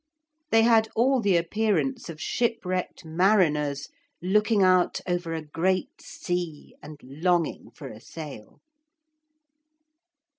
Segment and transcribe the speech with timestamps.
[0.49, 3.87] They had all the appearance of shipwrecked mariners
[4.19, 8.61] looking out over a great sea and longing for a sail.